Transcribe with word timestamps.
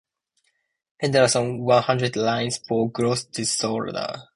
Henderson, 0.99 1.59
one 1.59 1.83
hundred 1.83 2.15
lines 2.15 2.57
for 2.67 2.89
gross 2.89 3.23
disorder! 3.25 4.23